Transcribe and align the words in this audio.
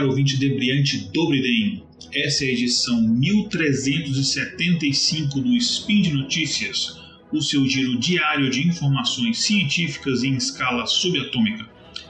caro 0.00 0.08
ouvinte 0.08 0.38
debriante 0.38 1.10
Dobriden. 1.12 1.82
Essa 2.14 2.46
é 2.46 2.48
a 2.48 2.52
edição 2.52 3.02
1375 3.02 5.42
do 5.42 5.54
Spin 5.56 6.00
de 6.00 6.14
Notícias, 6.14 6.98
o 7.30 7.42
seu 7.42 7.68
giro 7.68 7.98
diário 7.98 8.48
de 8.48 8.66
informações 8.66 9.40
científicas 9.40 10.24
em 10.24 10.36
escala 10.36 10.86
subatômica. 10.86 11.68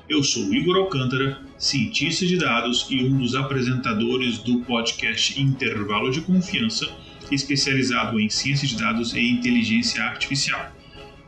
Eu 0.09 0.23
sou 0.23 0.55
Igor 0.55 0.77
Alcântara, 0.77 1.43
cientista 1.59 2.25
de 2.25 2.37
dados 2.37 2.87
e 2.89 3.03
um 3.03 3.19
dos 3.19 3.35
apresentadores 3.35 4.39
do 4.39 4.61
podcast 4.61 5.43
Intervalo 5.43 6.13
de 6.13 6.21
Confiança, 6.21 6.89
especializado 7.29 8.21
em 8.21 8.29
ciência 8.29 8.69
de 8.69 8.77
dados 8.77 9.15
e 9.15 9.21
inteligência 9.21 10.01
artificial. 10.05 10.73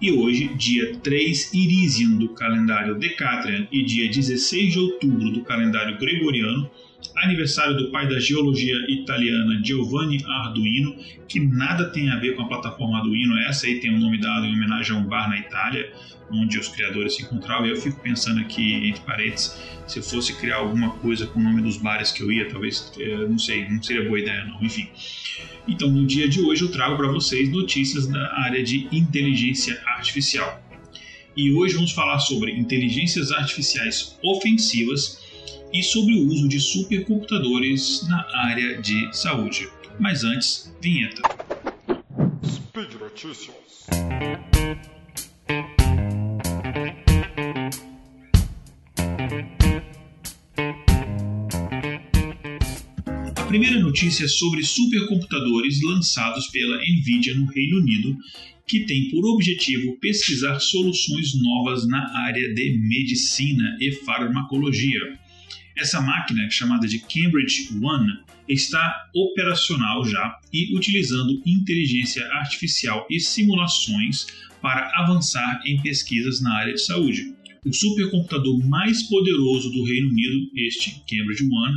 E 0.03 0.11
hoje, 0.11 0.53
dia 0.55 0.97
3 0.97 1.55
Irisian 1.55 2.17
do 2.17 2.31
calendário 2.31 2.99
Decatrian 2.99 3.69
e 3.71 3.85
dia 3.85 4.11
16 4.11 4.73
de 4.73 4.79
outubro 4.81 5.31
do 5.31 5.45
calendário 5.45 5.97
Gregoriano, 5.97 6.69
aniversário 7.17 7.77
do 7.77 7.91
pai 7.91 8.09
da 8.09 8.19
geologia 8.19 8.77
italiana 8.89 9.61
Giovanni 9.63 10.25
Arduino, 10.27 10.97
que 11.29 11.41
nada 11.41 11.91
tem 11.91 12.11
a 12.11 12.17
ver 12.19 12.35
com 12.35 12.43
a 12.43 12.49
plataforma 12.49 12.99
Arduino, 12.99 13.39
essa 13.41 13.67
aí 13.67 13.81
tem 13.81 13.91
o 13.93 13.97
um 13.97 14.01
nome 14.01 14.21
dado 14.21 14.45
em 14.45 14.53
homenagem 14.53 14.97
a 14.97 14.99
um 14.99 15.05
bar 15.05 15.29
na 15.29 15.39
Itália, 15.39 15.93
onde 16.31 16.59
os 16.59 16.69
criadores 16.69 17.17
se 17.17 17.23
encontravam, 17.23 17.67
eu 17.67 17.77
fico 17.77 18.01
pensando 18.01 18.41
aqui, 18.41 18.89
entre 18.89 19.03
parênteses, 19.03 19.57
se 19.87 19.99
eu 19.99 20.03
fosse 20.03 20.35
criar 20.39 20.57
alguma 20.57 20.91
coisa 20.91 21.27
com 21.27 21.39
o 21.39 21.43
nome 21.43 21.61
dos 21.63 21.77
bares 21.77 22.11
que 22.11 22.23
eu 22.23 22.33
ia, 22.33 22.49
talvez, 22.49 22.93
eh, 22.99 23.27
não 23.29 23.39
sei, 23.39 23.69
não 23.69 23.83
seria 23.83 24.07
boa 24.07 24.19
ideia 24.19 24.45
não, 24.45 24.63
enfim. 24.63 24.89
Então, 25.69 25.91
no 25.91 26.07
dia 26.07 26.29
de 26.29 26.41
hoje 26.41 26.63
eu 26.63 26.71
trago 26.71 26.97
para 26.97 27.09
vocês 27.09 27.51
notícias 27.51 28.07
da 28.07 28.33
área 28.39 28.63
de 28.63 28.89
inteligência 28.93 29.81
artificial. 29.87 30.63
E 31.37 31.53
hoje 31.53 31.75
vamos 31.75 31.93
falar 31.93 32.19
sobre 32.19 32.53
inteligências 32.53 33.31
artificiais 33.31 34.19
ofensivas 34.23 35.22
e 35.73 35.83
sobre 35.83 36.15
o 36.15 36.27
uso 36.27 36.49
de 36.49 36.61
supercomputadores 36.61 38.07
na 38.09 38.27
área 38.35 38.81
de 38.81 39.09
saúde. 39.17 39.69
Mas 39.99 40.25
antes, 40.25 40.73
vinheta. 40.81 41.23
Speed 42.45 42.95
Notícias. 43.01 43.87
A 53.37 53.45
primeira 53.53 53.81
notícia 53.81 54.25
é 54.25 54.29
sobre 54.29 54.65
supercomputadores 54.65 55.83
lançados 55.83 56.49
pela 56.49 56.79
Nvidia 56.79 57.35
no 57.35 57.47
Reino 57.47 57.79
Unido, 57.79 58.17
que 58.67 58.87
tem 58.87 59.11
por 59.11 59.27
objetivo 59.27 59.99
pesquisar 60.01 60.59
soluções 60.59 61.35
novas 61.35 61.87
na 61.87 62.19
área 62.25 62.55
de 62.55 62.79
medicina 62.79 63.77
e 63.79 63.93
farmacologia. 63.93 65.22
Essa 65.77 66.01
máquina, 66.01 66.49
chamada 66.51 66.87
de 66.87 66.99
Cambridge 66.99 67.71
One, 67.83 68.13
está 68.49 69.11
operacional 69.15 70.05
já 70.05 70.39
e 70.53 70.77
utilizando 70.77 71.43
inteligência 71.47 72.25
artificial 72.35 73.07
e 73.11 73.19
simulações 73.19 74.27
para 74.61 74.93
avançar 74.97 75.63
em 75.67 75.81
pesquisas 75.81 76.41
na 76.41 76.55
área 76.55 76.75
de 76.75 76.81
saúde. 76.81 77.35
O 77.65 77.73
supercomputador 77.73 78.59
mais 78.69 79.05
poderoso 79.05 79.71
do 79.71 79.85
Reino 79.85 80.11
Unido, 80.11 80.51
este 80.57 81.03
Cambridge 81.09 81.45
One, 81.45 81.77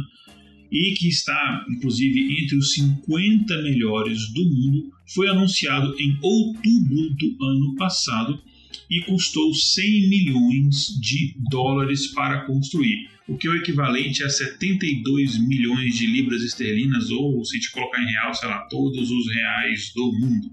e 0.72 0.94
que 0.96 1.08
está 1.08 1.66
inclusive 1.70 2.44
entre 2.44 2.58
os 2.58 2.74
50 2.74 3.62
melhores 3.62 4.34
do 4.34 4.44
mundo, 4.44 4.92
foi 5.14 5.30
anunciado 5.30 5.96
em 6.00 6.18
outubro 6.22 7.10
do 7.12 7.46
ano 7.46 7.76
passado 7.76 8.42
e 8.90 9.02
custou 9.02 9.54
100 9.54 10.10
milhões 10.10 11.00
de 11.00 11.36
dólares 11.50 12.08
para 12.08 12.46
construir 12.46 13.15
o 13.28 13.38
que 13.38 13.48
é 13.48 13.52
o 13.52 13.56
equivalente 13.56 14.24
a 14.24 14.30
72 14.30 15.40
milhões 15.40 15.96
de 15.96 16.06
libras 16.06 16.44
esterlinas, 16.44 17.10
ou 17.10 17.44
se 17.44 17.56
gente 17.56 17.72
colocar 17.72 18.02
em 18.02 18.08
real, 18.08 18.34
sei 18.34 18.50
lá, 18.50 18.60
todos 18.70 19.10
os 19.10 19.34
reais 19.34 19.92
do 19.96 20.12
mundo. 20.20 20.50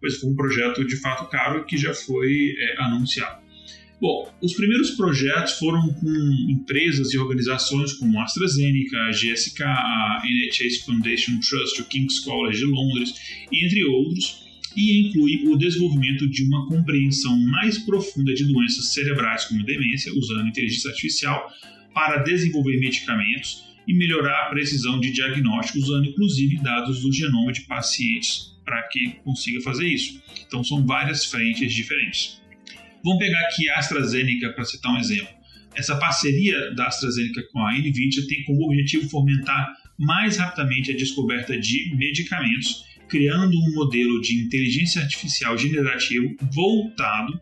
Pois 0.00 0.18
foi 0.18 0.30
um 0.30 0.36
projeto 0.36 0.84
de 0.84 0.96
fato 0.96 1.28
caro 1.30 1.64
que 1.64 1.76
já 1.76 1.94
foi 1.94 2.54
é, 2.58 2.82
anunciado. 2.82 3.46
Bom, 4.00 4.30
os 4.42 4.52
primeiros 4.52 4.90
projetos 4.90 5.54
foram 5.54 5.88
com 5.94 6.10
empresas 6.50 7.14
e 7.14 7.18
organizações 7.18 7.94
como 7.94 8.18
a 8.20 8.24
AstraZeneca, 8.24 8.98
a 9.04 9.10
GSK, 9.10 9.62
a 9.62 10.22
NHS 10.22 10.84
Foundation 10.84 11.40
Trust, 11.40 11.80
o 11.80 11.84
King's 11.86 12.18
College 12.20 12.58
de 12.58 12.66
Londres, 12.66 13.14
entre 13.50 13.82
outros, 13.84 14.44
e 14.76 15.08
inclui 15.08 15.46
o 15.46 15.56
desenvolvimento 15.56 16.28
de 16.28 16.44
uma 16.44 16.66
compreensão 16.68 17.34
mais 17.44 17.78
profunda 17.78 18.34
de 18.34 18.44
doenças 18.44 18.92
cerebrais 18.92 19.46
como 19.46 19.64
demência, 19.64 20.12
usando 20.12 20.46
inteligência 20.46 20.90
artificial, 20.90 21.50
para 21.96 22.18
desenvolver 22.18 22.78
medicamentos 22.78 23.64
e 23.88 23.94
melhorar 23.94 24.42
a 24.42 24.50
precisão 24.50 25.00
de 25.00 25.10
diagnóstico 25.12 25.78
usando 25.78 26.04
inclusive 26.04 26.58
dados 26.58 27.00
do 27.00 27.10
genoma 27.10 27.50
de 27.50 27.62
pacientes 27.62 28.54
para 28.66 28.82
que 28.88 29.12
consiga 29.24 29.62
fazer 29.62 29.88
isso. 29.88 30.20
Então 30.46 30.62
são 30.62 30.84
várias 30.84 31.24
frentes 31.24 31.72
diferentes. 31.72 32.42
Vamos 33.02 33.18
pegar 33.18 33.40
aqui 33.46 33.70
a 33.70 33.78
AstraZeneca 33.78 34.52
para 34.52 34.66
citar 34.66 34.92
um 34.92 34.98
exemplo. 34.98 35.34
Essa 35.74 35.96
parceria 35.96 36.74
da 36.74 36.86
AstraZeneca 36.86 37.42
com 37.50 37.60
a 37.60 37.72
NVIDIA 37.72 38.26
tem 38.28 38.44
como 38.44 38.66
objetivo 38.66 39.08
fomentar 39.08 39.66
mais 39.98 40.36
rapidamente 40.36 40.92
a 40.92 40.96
descoberta 40.96 41.58
de 41.58 41.96
medicamentos, 41.96 42.84
criando 43.08 43.56
um 43.56 43.72
modelo 43.72 44.20
de 44.20 44.38
inteligência 44.38 45.00
artificial 45.00 45.56
generativo 45.56 46.36
voltado 46.52 47.40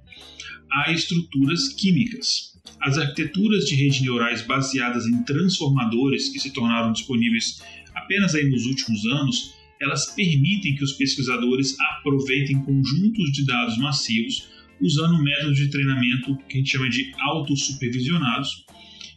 a 0.70 0.92
estruturas 0.92 1.72
químicas. 1.72 2.53
As 2.80 2.98
arquiteturas 2.98 3.64
de 3.64 3.76
redes 3.76 4.02
neurais 4.02 4.42
baseadas 4.42 5.06
em 5.06 5.22
transformadores 5.22 6.28
que 6.28 6.38
se 6.38 6.52
tornaram 6.52 6.92
disponíveis 6.92 7.62
apenas 7.94 8.34
aí 8.34 8.48
nos 8.48 8.66
últimos 8.66 9.04
anos, 9.06 9.54
elas 9.80 10.06
permitem 10.14 10.74
que 10.74 10.84
os 10.84 10.92
pesquisadores 10.92 11.78
aproveitem 11.80 12.62
conjuntos 12.62 13.32
de 13.32 13.46
dados 13.46 13.78
massivos 13.78 14.48
usando 14.80 15.22
métodos 15.22 15.56
de 15.56 15.68
treinamento 15.68 16.36
que 16.48 16.56
a 16.56 16.58
gente 16.58 16.72
chama 16.72 16.90
de 16.90 17.12
autossupervisionados, 17.18 18.66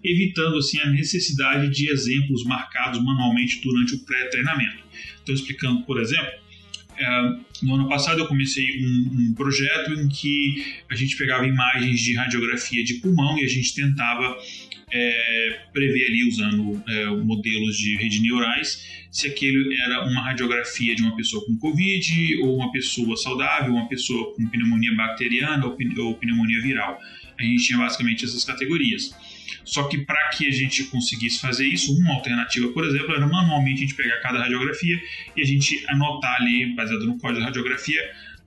evitando 0.04 0.58
assim 0.58 0.80
a 0.80 0.90
necessidade 0.90 1.70
de 1.70 1.92
exemplos 1.92 2.44
marcados 2.46 3.04
manualmente 3.04 3.62
durante 3.62 3.96
o 3.96 4.00
pré-treinamento. 4.00 4.84
Então, 5.22 5.36
explicando, 5.36 5.84
por 5.84 6.00
exemplo, 6.00 6.32
no 7.64 7.76
ano 7.76 7.88
passado 7.88 8.20
eu 8.20 8.28
comecei 8.28 8.66
um, 8.84 9.30
um, 9.30 9.34
projeto 9.34 9.94
em 9.94 10.08
que 10.08 10.66
a 10.90 10.96
gente 10.96 11.16
pegava 11.16 11.46
imagens 11.46 12.00
de 12.02 12.16
radiografia 12.16 12.84
de 12.84 12.96
pulmão 12.96 13.38
e 13.38 13.44
a 13.44 13.48
gente 13.48 13.74
tentava 13.74 14.38
é, 14.92 15.60
prever 15.74 16.08
ali 16.08 16.28
usando 16.28 16.82
é, 16.88 17.06
modelos 17.08 17.78
de 17.78 17.98
rede 17.98 18.22
neurais 18.22 19.06
se 19.12 19.28
aquilo 19.28 19.74
era 19.74 20.06
uma 20.06 20.22
radiografia 20.22 20.96
de 20.96 21.02
uma 21.02 21.16
pessoa 21.16 21.44
com 21.46 21.58
Covid 21.58 22.38
ou 22.42 22.58
uma 22.58 22.72
pessoa 22.72 23.18
saudável, 23.18 23.74
uma 23.74 23.88
pessoa 23.88 24.34
com 24.36 24.48
pneumonia 24.48 24.94
bacteriana 24.96 25.66
ou 25.66 26.16
pneumonia 26.16 26.62
viral. 26.62 27.00
A 27.40 27.44
gente 27.44 27.64
tinha 27.66 27.80
basicamente 27.80 28.26
essas 28.26 28.44
categorias. 28.44 29.16
Só 29.64 29.84
que 29.84 30.00
para 30.00 30.30
que 30.30 30.48
a 30.48 30.52
gente 30.52 30.84
conseguisse 30.86 31.40
fazer 31.40 31.66
isso, 31.66 31.98
uma 31.98 32.14
alternativa, 32.16 32.68
por 32.70 32.86
exemplo, 32.86 33.16
era 33.16 33.28
manualmente 33.28 33.84
a 33.84 33.88
gente 33.88 33.96
pegar 33.96 34.20
cada 34.22 34.40
radiografia 34.40 35.00
e 35.36 35.42
a 35.42 35.46
gente 35.46 35.84
anotar 35.90 36.36
ali, 36.42 36.74
baseado 36.76 37.06
no 37.06 37.18
código 37.18 37.40
da 37.40 37.46
radiografia, 37.48 38.02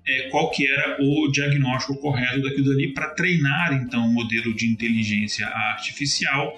é, 0.07 0.29
qual 0.31 0.51
que 0.51 0.67
era 0.67 0.97
o 1.01 1.29
diagnóstico 1.31 1.97
correto 2.01 2.43
daquilo 2.43 2.73
ali 2.73 2.93
para 2.93 3.11
treinar 3.11 3.73
então 3.75 4.07
um 4.07 4.13
modelo 4.13 4.55
de 4.55 4.67
inteligência 4.67 5.47
artificial. 5.47 6.57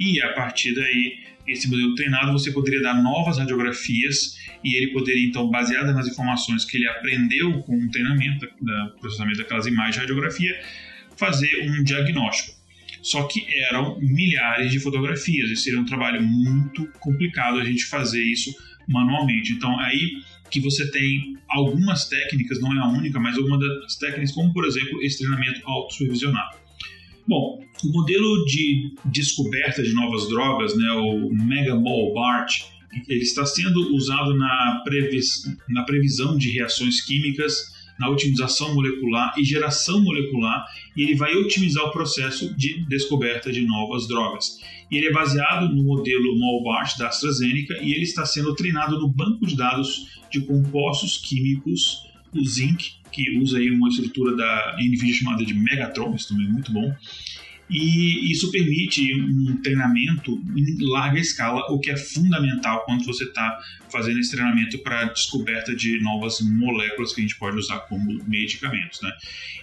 E 0.00 0.20
a 0.22 0.32
partir 0.32 0.74
daí 0.74 1.28
esse 1.46 1.68
modelo 1.68 1.94
treinado 1.94 2.32
você 2.32 2.52
poderia 2.52 2.82
dar 2.82 2.94
novas 3.02 3.38
radiografias 3.38 4.36
e 4.62 4.76
ele 4.76 4.88
poderia 4.92 5.26
então 5.26 5.48
baseado 5.48 5.92
nas 5.92 6.06
informações 6.06 6.64
que 6.64 6.76
ele 6.76 6.88
aprendeu 6.88 7.62
com 7.62 7.76
o 7.76 7.90
treinamento 7.90 8.46
do 8.60 8.98
processamento 9.00 9.38
daquelas 9.38 9.66
imagens 9.66 9.94
de 9.94 10.00
radiografia 10.00 10.60
fazer 11.16 11.62
um 11.62 11.82
diagnóstico 11.82 12.57
só 13.02 13.24
que 13.24 13.46
eram 13.70 13.98
milhares 14.00 14.70
de 14.70 14.80
fotografias, 14.80 15.50
e 15.50 15.56
seria 15.56 15.80
um 15.80 15.84
trabalho 15.84 16.22
muito 16.22 16.86
complicado 17.00 17.58
a 17.58 17.64
gente 17.64 17.84
fazer 17.84 18.22
isso 18.22 18.54
manualmente. 18.86 19.52
Então, 19.52 19.78
aí 19.80 20.22
que 20.50 20.60
você 20.60 20.90
tem 20.90 21.36
algumas 21.48 22.08
técnicas, 22.08 22.60
não 22.60 22.74
é 22.74 22.80
a 22.80 22.88
única, 22.88 23.20
mas 23.20 23.36
algumas 23.36 23.60
das 23.60 23.96
técnicas, 23.96 24.32
como 24.32 24.52
por 24.52 24.66
exemplo 24.66 25.02
esse 25.02 25.18
treinamento 25.18 25.60
autossupervisionado. 25.64 26.56
Bom, 27.26 27.62
o 27.84 27.92
modelo 27.92 28.44
de 28.46 28.94
descoberta 29.04 29.82
de 29.82 29.92
novas 29.92 30.28
drogas, 30.28 30.74
né, 30.76 30.90
o 30.92 31.28
Megamol 31.30 32.14
BART, 32.14 32.50
ele 33.06 33.20
está 33.20 33.44
sendo 33.44 33.94
usado 33.94 34.34
na, 34.34 34.80
previs 34.82 35.42
na 35.68 35.82
previsão 35.82 36.38
de 36.38 36.50
reações 36.50 37.02
químicas 37.02 37.77
na 37.98 38.08
otimização 38.08 38.74
molecular 38.74 39.34
e 39.36 39.44
geração 39.44 40.00
molecular, 40.02 40.64
e 40.96 41.02
ele 41.02 41.14
vai 41.14 41.34
otimizar 41.34 41.84
o 41.84 41.90
processo 41.90 42.54
de 42.56 42.84
descoberta 42.86 43.50
de 43.50 43.62
novas 43.62 44.06
drogas. 44.06 44.60
E 44.90 44.96
ele 44.96 45.08
é 45.08 45.12
baseado 45.12 45.74
no 45.74 45.82
modelo 45.82 46.38
Molbart 46.38 46.96
da 46.96 47.08
AstraZeneca 47.08 47.74
e 47.82 47.92
ele 47.92 48.04
está 48.04 48.24
sendo 48.24 48.54
treinado 48.54 48.98
no 48.98 49.08
banco 49.08 49.46
de 49.46 49.56
dados 49.56 50.08
de 50.30 50.40
compostos 50.40 51.18
químicos 51.18 52.06
do 52.32 52.44
Zinc, 52.44 52.92
que 53.10 53.38
usa 53.38 53.58
aí 53.58 53.70
uma 53.70 53.88
estrutura 53.88 54.36
da 54.36 54.76
NVIDIA 54.78 55.14
chamada 55.14 55.44
de 55.44 55.54
Megatron, 55.54 56.14
isso 56.14 56.28
também 56.28 56.46
é 56.46 56.50
muito 56.50 56.72
bom. 56.72 56.94
E 57.70 58.32
isso 58.32 58.50
permite 58.50 59.14
um 59.14 59.60
treinamento 59.62 60.40
em 60.56 60.86
larga 60.86 61.20
escala, 61.20 61.60
o 61.70 61.78
que 61.78 61.90
é 61.90 61.96
fundamental 61.96 62.82
quando 62.84 63.04
você 63.04 63.24
está 63.24 63.58
fazendo 63.90 64.18
esse 64.18 64.30
treinamento 64.30 64.78
para 64.78 65.04
descoberta 65.04 65.74
de 65.74 66.00
novas 66.00 66.40
moléculas 66.40 67.12
que 67.12 67.20
a 67.20 67.22
gente 67.22 67.38
pode 67.38 67.58
usar 67.58 67.80
como 67.80 68.22
medicamentos. 68.26 69.00
Né? 69.02 69.10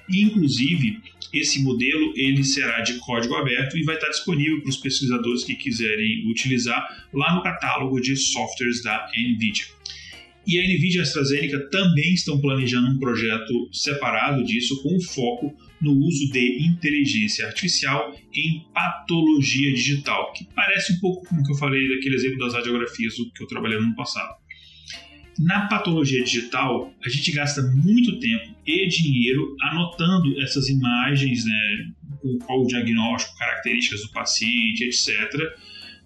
inclusive, 0.10 1.02
esse 1.34 1.62
modelo 1.64 2.14
ele 2.16 2.44
será 2.44 2.82
de 2.82 2.94
código 3.00 3.36
aberto 3.36 3.78
e 3.78 3.84
vai 3.84 3.96
estar 3.96 4.10
disponível 4.10 4.62
para 4.62 4.70
os 4.70 4.78
pesquisadores 4.78 5.44
que 5.44 5.56
quiserem 5.56 6.30
utilizar 6.30 7.08
lá 7.14 7.34
no 7.34 7.42
catálogo 7.42 8.00
de 8.00 8.16
softwares 8.16 8.84
da 8.84 9.10
NVIDIA. 9.18 9.66
E 10.48 10.60
a 10.60 10.64
NVIDIA 10.64 10.98
e 10.98 11.00
a 11.00 11.02
AstraZeneca 11.04 11.70
também 11.72 12.14
estão 12.14 12.40
planejando 12.40 12.88
um 12.88 13.00
projeto 13.00 13.70
separado 13.72 14.44
disso 14.44 14.82
com 14.84 15.00
foco 15.02 15.56
no 15.82 15.92
uso 15.92 16.32
de 16.32 16.66
inteligência 16.66 17.48
artificial 17.48 18.16
em 18.34 18.64
patologia 18.74 19.74
digital, 19.74 20.32
que 20.34 20.46
parece 20.56 20.94
um 20.94 21.00
pouco 21.00 21.28
como 21.28 21.44
que 21.44 21.52
eu 21.52 21.58
falei 21.58 21.88
daquele 21.90 22.16
exemplo 22.16 22.40
das 22.40 22.54
radiografias 22.54 23.16
que 23.16 23.44
eu 23.44 23.48
trabalhei 23.48 23.78
no 23.80 23.86
ano 23.86 23.96
passado. 23.96 24.36
Na 25.40 25.68
patologia 25.68 26.24
digital, 26.24 26.94
a 27.04 27.10
gente 27.10 27.32
gasta 27.32 27.62
muito 27.62 28.20
tempo 28.20 28.56
e 28.66 28.88
dinheiro 28.88 29.56
anotando 29.64 30.40
essas 30.42 30.70
imagens, 30.70 31.44
né, 31.44 31.92
com 32.22 32.38
qual 32.40 32.62
o 32.62 32.68
diagnóstico, 32.68 33.38
características 33.38 34.02
do 34.02 34.12
paciente, 34.12 34.86
etc., 34.86 35.12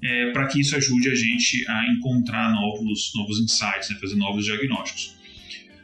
é, 0.02 0.32
para 0.32 0.48
que 0.48 0.62
isso 0.62 0.76
ajude 0.76 1.10
a 1.10 1.16
gente 1.16 1.66
a 1.68 1.92
encontrar 1.92 2.52
novos, 2.54 3.12
novos 3.16 3.40
insights, 3.40 3.90
né, 3.90 3.98
fazer 4.00 4.16
novos 4.16 4.46
diagnósticos. 4.46 5.16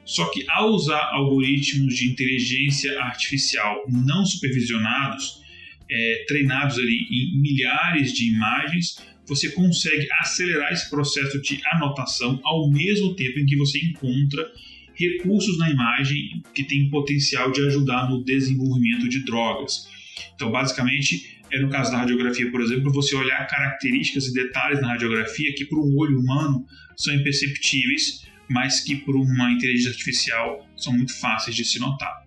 Só 0.05 0.25
que 0.29 0.45
ao 0.49 0.69
usar 0.69 1.01
algoritmos 1.13 1.95
de 1.95 2.09
inteligência 2.09 3.01
artificial 3.01 3.83
não 3.89 4.25
supervisionados, 4.25 5.41
é, 5.89 6.25
treinados 6.27 6.77
ali 6.77 7.07
em 7.11 7.41
milhares 7.41 8.13
de 8.13 8.31
imagens, 8.31 8.97
você 9.27 9.49
consegue 9.49 10.07
acelerar 10.21 10.71
esse 10.71 10.89
processo 10.89 11.41
de 11.41 11.59
anotação 11.73 12.39
ao 12.43 12.69
mesmo 12.69 13.15
tempo 13.15 13.39
em 13.39 13.45
que 13.45 13.55
você 13.55 13.79
encontra 13.79 14.47
recursos 14.93 15.57
na 15.57 15.69
imagem 15.69 16.41
que 16.53 16.63
têm 16.63 16.89
potencial 16.89 17.51
de 17.51 17.65
ajudar 17.67 18.09
no 18.09 18.23
desenvolvimento 18.23 19.09
de 19.09 19.25
drogas. 19.25 19.87
Então, 20.35 20.51
basicamente, 20.51 21.34
é 21.51 21.59
no 21.59 21.69
caso 21.69 21.91
da 21.91 21.99
radiografia, 21.99 22.49
por 22.51 22.61
exemplo, 22.61 22.91
você 22.91 23.15
olhar 23.15 23.47
características 23.47 24.27
e 24.27 24.33
detalhes 24.33 24.81
na 24.81 24.89
radiografia 24.89 25.53
que 25.53 25.65
para 25.65 25.77
um 25.77 25.97
olho 25.97 26.19
humano 26.19 26.65
são 26.97 27.13
imperceptíveis, 27.13 28.25
mas 28.49 28.81
que 28.81 28.95
por 28.95 29.15
uma 29.15 29.51
inteligência 29.51 29.91
artificial 29.91 30.67
são 30.75 30.93
muito 30.93 31.17
fáceis 31.19 31.55
de 31.55 31.63
se 31.63 31.79
notar. 31.79 32.25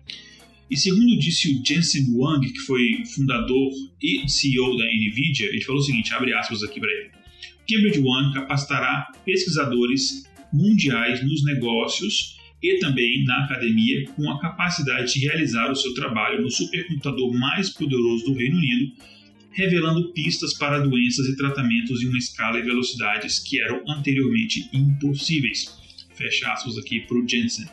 E 0.69 0.77
segundo 0.77 1.17
disse 1.17 1.51
o 1.51 1.65
Jensen 1.65 2.05
Huang, 2.11 2.47
que 2.51 2.59
foi 2.59 3.03
fundador 3.15 3.71
e 4.01 4.29
CEO 4.29 4.77
da 4.77 4.85
NVIDIA, 4.85 5.47
ele 5.47 5.61
falou 5.61 5.81
o 5.81 5.83
seguinte, 5.83 6.13
abre 6.13 6.33
aspas 6.33 6.63
aqui 6.63 6.79
para 6.79 6.91
ele. 6.91 7.11
Cambridge 7.67 8.01
One 8.03 8.33
capacitará 8.33 9.07
pesquisadores 9.25 10.23
mundiais 10.53 11.23
nos 11.23 11.43
negócios 11.43 12.38
e 12.61 12.79
também 12.79 13.23
na 13.23 13.45
academia 13.45 14.05
com 14.15 14.29
a 14.29 14.39
capacidade 14.39 15.13
de 15.13 15.25
realizar 15.25 15.71
o 15.71 15.75
seu 15.75 15.93
trabalho 15.93 16.41
no 16.41 16.51
supercomputador 16.51 17.33
mais 17.33 17.69
poderoso 17.69 18.25
do 18.25 18.33
Reino 18.33 18.57
Unido, 18.57 18.91
revelando 19.51 20.11
pistas 20.13 20.53
para 20.53 20.79
doenças 20.79 21.27
e 21.27 21.35
tratamentos 21.35 22.01
em 22.01 22.07
uma 22.07 22.17
escala 22.17 22.59
e 22.59 22.63
velocidades 22.63 23.39
que 23.39 23.61
eram 23.61 23.81
anteriormente 23.87 24.69
impossíveis. 24.73 25.77
Fecha 26.13 26.51
aspas 26.51 26.77
aqui 26.77 27.01
para 27.01 27.17
o 27.17 27.27
Jensen. 27.27 27.65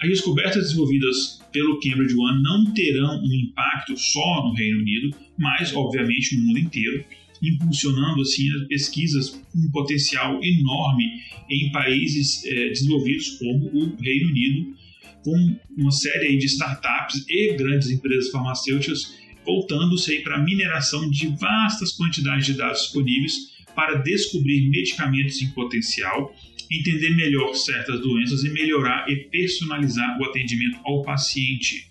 As 0.00 0.08
descobertas 0.08 0.64
desenvolvidas 0.64 1.40
pelo 1.52 1.80
Cambridge 1.80 2.14
One 2.14 2.42
não 2.42 2.72
terão 2.74 3.18
um 3.22 3.34
impacto 3.34 3.96
só 3.96 4.44
no 4.44 4.52
Reino 4.52 4.80
Unido, 4.80 5.16
mas 5.38 5.74
obviamente 5.74 6.36
no 6.36 6.44
mundo 6.44 6.58
inteiro, 6.58 7.04
impulsionando 7.42 8.22
assim 8.22 8.50
as 8.54 8.66
pesquisas 8.68 9.30
com 9.30 9.58
um 9.58 9.70
potencial 9.70 10.40
enorme 10.42 11.04
em 11.50 11.70
países 11.72 12.44
eh, 12.44 12.68
desenvolvidos 12.68 13.38
como 13.38 13.66
o 13.66 13.96
Reino 13.96 14.30
Unido, 14.30 14.76
com 15.22 15.56
uma 15.76 15.90
série 15.90 16.36
de 16.36 16.46
startups 16.46 17.24
e 17.28 17.56
grandes 17.56 17.90
empresas 17.90 18.30
farmacêuticas 18.30 19.16
voltando-se 19.46 20.20
para 20.20 20.36
a 20.36 20.42
mineração 20.42 21.08
de 21.08 21.28
vastas 21.28 21.92
quantidades 21.92 22.46
de 22.46 22.54
dados 22.54 22.82
disponíveis 22.82 23.54
para 23.74 23.98
descobrir 23.98 24.68
medicamentos 24.68 25.40
em 25.40 25.50
potencial, 25.50 26.34
entender 26.70 27.14
melhor 27.14 27.54
certas 27.54 28.00
doenças 28.00 28.42
e 28.42 28.50
melhorar 28.50 29.08
e 29.08 29.16
personalizar 29.30 30.18
o 30.20 30.24
atendimento 30.24 30.78
ao 30.84 31.02
paciente. 31.02 31.86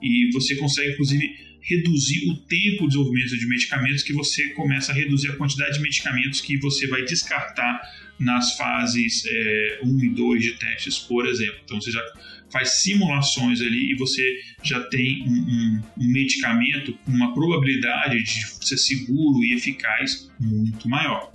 E 0.00 0.30
você 0.32 0.54
consegue, 0.56 0.92
inclusive, 0.92 1.34
reduzir 1.62 2.28
o 2.28 2.36
tempo 2.36 2.82
de 2.82 2.88
desenvolvimento 2.88 3.38
de 3.38 3.46
medicamentos, 3.46 4.02
que 4.02 4.12
você 4.12 4.48
começa 4.50 4.92
a 4.92 4.94
reduzir 4.94 5.28
a 5.28 5.36
quantidade 5.36 5.74
de 5.74 5.80
medicamentos 5.80 6.40
que 6.40 6.56
você 6.58 6.86
vai 6.88 7.04
descartar 7.04 7.80
nas 8.18 8.56
fases 8.56 9.24
é, 9.26 9.80
1 9.82 10.04
e 10.04 10.08
2 10.10 10.42
de 10.42 10.52
testes, 10.52 10.98
por 10.98 11.26
exemplo. 11.26 11.56
Então 11.64 11.80
você 11.80 11.90
já 11.90 12.02
faz 12.50 12.82
simulações 12.82 13.60
ali 13.60 13.92
e 13.92 13.94
você 13.94 14.40
já 14.62 14.80
tem 14.88 15.22
um, 15.22 15.32
um, 15.32 15.82
um 16.04 16.08
medicamento 16.08 16.92
com 17.04 17.12
uma 17.12 17.32
probabilidade 17.32 18.22
de 18.22 18.66
ser 18.66 18.76
seguro 18.76 19.42
e 19.44 19.54
eficaz 19.54 20.30
muito 20.38 20.88
maior. 20.88 21.32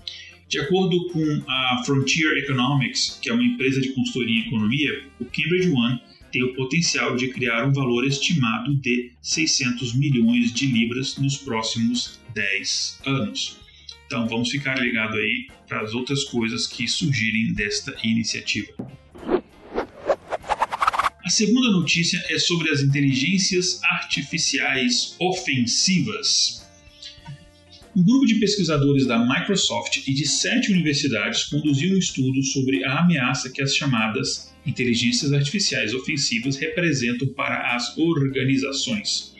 De 0.47 0.59
acordo 0.59 1.07
com 1.09 1.43
a 1.49 1.83
Frontier 1.85 2.37
Economics, 2.37 3.19
que 3.21 3.29
é 3.29 3.33
uma 3.33 3.43
empresa 3.43 3.81
de 3.81 3.89
consultoria 3.89 4.39
em 4.39 4.47
economia, 4.47 5.03
o 5.19 5.25
Cambridge 5.25 5.69
One 5.69 5.99
tem 6.37 6.43
o 6.43 6.53
potencial 6.53 7.15
de 7.15 7.29
criar 7.29 7.65
um 7.65 7.73
valor 7.73 8.05
estimado 8.05 8.75
de 8.75 9.11
600 9.23 9.95
milhões 9.95 10.53
de 10.53 10.67
libras 10.67 11.17
nos 11.17 11.35
próximos 11.35 12.19
10 12.35 12.99
anos. 13.07 13.57
Então 14.05 14.27
vamos 14.27 14.51
ficar 14.51 14.79
ligado 14.79 15.15
aí 15.15 15.47
para 15.67 15.81
as 15.81 15.95
outras 15.95 16.23
coisas 16.25 16.67
que 16.67 16.87
surgirem 16.87 17.53
desta 17.53 17.95
iniciativa. 18.03 18.71
A 21.25 21.29
segunda 21.29 21.71
notícia 21.71 22.23
é 22.29 22.37
sobre 22.37 22.69
as 22.69 22.81
inteligências 22.81 23.81
artificiais 23.83 25.15
ofensivas. 25.19 26.66
Um 27.97 28.03
grupo 28.03 28.27
de 28.27 28.35
pesquisadores 28.35 29.07
da 29.07 29.17
Microsoft 29.17 30.07
e 30.07 30.13
de 30.13 30.27
sete 30.27 30.71
universidades 30.71 31.45
conduziu 31.45 31.95
um 31.95 31.97
estudo 31.97 32.43
sobre 32.43 32.83
a 32.83 32.99
ameaça 32.99 33.49
que 33.49 33.59
as 33.59 33.75
chamadas 33.75 34.55
inteligências 34.67 35.33
artificiais 35.33 35.95
ofensivas 35.95 36.57
representam 36.57 37.27
para 37.29 37.75
as 37.75 37.97
organizações. 37.97 39.33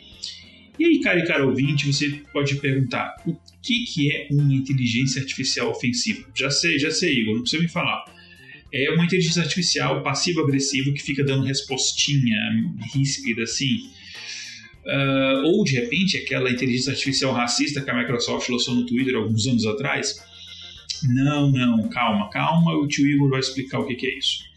E 0.76 0.84
aí, 0.84 1.00
cara 1.00 1.20
e 1.20 1.26
cara 1.28 1.46
ouvinte, 1.46 1.86
você 1.86 2.20
pode 2.32 2.56
perguntar: 2.56 3.14
o 3.24 3.36
que, 3.62 3.84
que 3.84 4.10
é 4.10 4.26
uma 4.32 4.52
inteligência 4.52 5.22
artificial 5.22 5.70
ofensiva? 5.70 6.28
Já 6.34 6.50
sei, 6.50 6.80
já 6.80 6.90
sei, 6.90 7.20
Igor, 7.20 7.34
não 7.34 7.42
precisa 7.42 7.62
me 7.62 7.68
falar 7.68 8.06
é 8.72 8.90
uma 8.90 9.04
inteligência 9.04 9.42
artificial 9.42 10.02
passivo-agressiva 10.02 10.92
que 10.92 11.02
fica 11.02 11.24
dando 11.24 11.46
respostinha 11.46 12.36
ríspida 12.92 13.44
assim. 13.44 13.88
Uh, 14.88 15.44
ou 15.44 15.64
de 15.64 15.74
repente 15.74 16.16
aquela 16.16 16.50
inteligência 16.50 16.92
artificial 16.92 17.34
racista 17.34 17.82
que 17.82 17.90
a 17.90 17.94
Microsoft 17.94 18.48
lançou 18.48 18.74
no 18.74 18.86
Twitter 18.86 19.14
alguns 19.16 19.46
anos 19.46 19.66
atrás. 19.66 20.18
Não, 21.02 21.50
não, 21.50 21.88
calma, 21.90 22.30
calma, 22.30 22.74
o 22.74 22.88
tio 22.88 23.06
Igor 23.06 23.28
vai 23.28 23.40
explicar 23.40 23.80
o 23.80 23.86
que, 23.86 23.94
que 23.94 24.06
é 24.06 24.18
isso. 24.18 24.48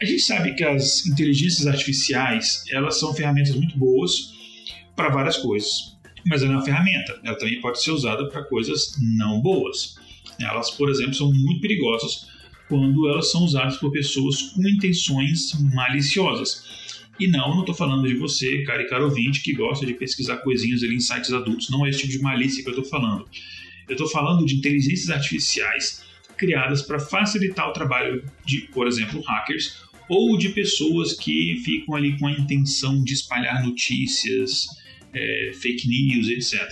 A 0.00 0.04
gente 0.04 0.22
sabe 0.22 0.54
que 0.54 0.64
as 0.64 1.06
inteligências 1.06 1.66
artificiais 1.66 2.64
elas 2.70 2.98
são 2.98 3.14
ferramentas 3.14 3.54
muito 3.54 3.78
boas 3.78 4.32
para 4.96 5.10
várias 5.10 5.36
coisas, 5.36 5.96
mas 6.26 6.42
ela 6.42 6.52
é 6.52 6.56
uma 6.56 6.64
ferramenta, 6.64 7.20
ela 7.24 7.38
também 7.38 7.60
pode 7.60 7.82
ser 7.82 7.92
usada 7.92 8.28
para 8.28 8.44
coisas 8.44 8.96
não 9.00 9.40
boas. 9.40 9.96
Elas, 10.40 10.70
por 10.70 10.90
exemplo, 10.90 11.14
são 11.14 11.32
muito 11.32 11.60
perigosas 11.60 12.26
quando 12.68 13.08
elas 13.08 13.30
são 13.30 13.42
usadas 13.44 13.76
por 13.78 13.90
pessoas 13.90 14.42
com 14.42 14.68
intenções 14.68 15.52
maliciosas. 15.72 16.64
E 17.18 17.26
não, 17.26 17.50
não 17.50 17.60
estou 17.60 17.74
falando 17.74 18.06
de 18.06 18.14
você, 18.14 18.62
cara 18.62 18.82
e 18.82 18.86
cara 18.86 19.04
ouvinte, 19.04 19.42
que 19.42 19.52
gosta 19.52 19.84
de 19.84 19.94
pesquisar 19.94 20.36
coisinhas 20.38 20.82
ali 20.82 20.94
em 20.94 21.00
sites 21.00 21.32
adultos. 21.32 21.68
Não 21.68 21.84
é 21.84 21.90
esse 21.90 22.00
tipo 22.00 22.12
de 22.12 22.20
malícia 22.20 22.62
que 22.62 22.68
eu 22.68 22.74
estou 22.74 22.88
falando. 22.88 23.28
Eu 23.88 23.92
estou 23.92 24.08
falando 24.08 24.44
de 24.46 24.54
inteligências 24.54 25.10
artificiais 25.10 26.04
criadas 26.36 26.82
para 26.82 27.00
facilitar 27.00 27.68
o 27.68 27.72
trabalho 27.72 28.24
de, 28.46 28.60
por 28.72 28.86
exemplo, 28.86 29.20
hackers 29.22 29.82
ou 30.08 30.38
de 30.38 30.50
pessoas 30.50 31.12
que 31.14 31.60
ficam 31.64 31.94
ali 31.94 32.16
com 32.18 32.26
a 32.26 32.32
intenção 32.32 33.02
de 33.02 33.12
espalhar 33.12 33.64
notícias, 33.64 34.66
é, 35.12 35.52
fake 35.60 35.88
news, 35.88 36.28
etc. 36.28 36.62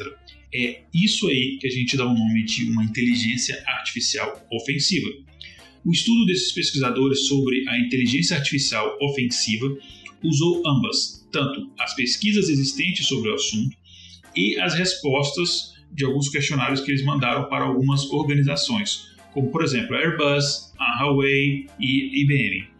É 0.55 0.83
isso 0.95 1.29
aí 1.29 1.59
que 1.61 1.67
a 1.67 1.71
gente 1.71 1.97
dá 1.97 2.07
o 2.07 2.15
nome 2.15 2.45
de 2.45 2.65
uma 2.71 2.85
inteligência 2.85 3.62
artificial 3.67 4.47
ofensiva. 4.50 5.09
O 5.85 5.93
estudo 5.93 6.25
desses 6.26 6.53
pesquisadores 6.53 7.26
sobre 7.26 7.69
a 7.69 7.79
inteligência 7.79 8.37
artificial 8.37 8.97
ofensiva 9.00 9.76
usou 10.28 10.62
ambas, 10.66 11.26
tanto 11.33 11.71
as 11.78 11.95
pesquisas 11.95 12.49
existentes 12.49 13.06
sobre 13.06 13.30
o 13.30 13.35
assunto 13.35 13.76
e 14.35 14.59
as 14.61 14.75
respostas 14.75 15.75
de 15.92 16.04
alguns 16.04 16.28
questionários 16.28 16.80
que 16.80 16.90
eles 16.90 17.04
mandaram 17.04 17.49
para 17.49 17.64
algumas 17.64 18.11
organizações, 18.11 19.14
como 19.33 19.50
por 19.50 19.62
exemplo 19.62 19.97
a 19.97 20.00
Airbus, 20.00 20.73
a 20.78 21.04
Huawei 21.04 21.66
e 21.80 22.23
IBM. 22.23 22.75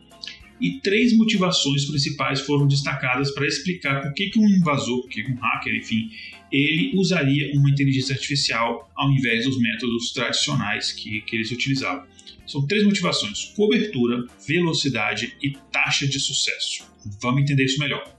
E 0.61 0.81
três 0.81 1.17
motivações 1.17 1.85
principais 1.85 2.41
foram 2.41 2.67
destacadas 2.67 3.31
para 3.33 3.47
explicar 3.47 4.03
por 4.03 4.15
que, 4.15 4.31
que 4.31 4.39
um 4.39 4.49
invasor, 4.49 5.03
por 5.03 5.11
que 5.11 5.23
um 5.23 5.37
hacker, 5.37 5.75
enfim, 5.75 6.11
ele 6.51 6.93
usaria 6.97 7.53
uma 7.55 7.69
inteligência 7.69 8.15
artificial 8.15 8.91
ao 8.95 9.11
invés 9.11 9.45
dos 9.45 9.61
métodos 9.61 10.13
tradicionais 10.13 10.93
que, 10.93 11.21
que 11.23 11.37
eles 11.37 11.51
utilizavam. 11.51 12.07
São 12.47 12.67
três 12.67 12.85
motivações: 12.85 13.47
cobertura, 13.57 14.25
velocidade 14.47 15.37
e 15.43 15.51
taxa 15.71 16.07
de 16.07 16.19
sucesso. 16.19 16.85
Vamos 17.21 17.43
entender 17.43 17.65
isso 17.65 17.79
melhor. 17.79 18.17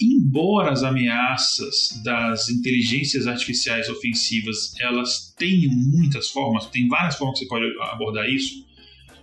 Embora 0.00 0.70
as 0.70 0.82
ameaças 0.82 2.00
das 2.02 2.48
inteligências 2.48 3.26
artificiais 3.26 3.86
ofensivas 3.90 4.74
elas 4.80 5.34
tenham 5.36 5.70
muitas 5.74 6.30
formas, 6.30 6.66
tem 6.66 6.88
várias 6.88 7.16
formas 7.16 7.38
que 7.38 7.44
você 7.44 7.48
pode 7.48 7.66
abordar 7.92 8.26
isso, 8.26 8.64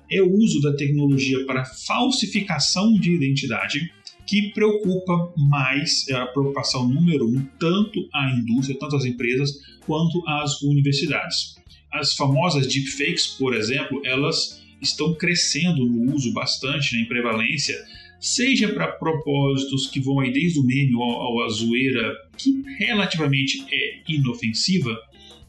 é 0.09 0.21
o 0.21 0.31
uso 0.31 0.61
da 0.61 0.75
tecnologia 0.75 1.45
para 1.45 1.65
falsificação 1.65 2.93
de 2.93 3.13
identidade 3.13 3.91
que 4.25 4.51
preocupa 4.51 5.33
mais, 5.37 6.07
é 6.09 6.13
a 6.13 6.27
preocupação 6.27 6.87
número 6.87 7.25
um, 7.25 7.45
tanto 7.57 8.07
a 8.13 8.29
indústria, 8.31 8.77
tanto 8.77 8.97
as 8.97 9.05
empresas, 9.05 9.51
quanto 9.85 10.21
as 10.27 10.61
universidades. 10.61 11.55
As 11.91 12.13
famosas 12.13 12.67
deepfakes, 12.67 13.27
por 13.27 13.55
exemplo, 13.55 14.01
elas 14.03 14.61
estão 14.81 15.13
crescendo 15.15 15.85
no 15.85 16.13
uso 16.13 16.33
bastante, 16.33 16.95
né, 16.95 17.03
em 17.03 17.05
prevalência, 17.05 17.75
seja 18.19 18.67
para 18.69 18.91
propósitos 18.91 19.87
que 19.87 19.99
vão 19.99 20.19
aí 20.19 20.31
desde 20.31 20.59
o 20.59 20.63
meme 20.63 20.93
ao, 20.95 21.41
ao 21.41 21.49
zoeira, 21.49 22.13
que 22.37 22.63
relativamente 22.77 23.65
é 23.71 24.01
inofensiva, 24.09 24.95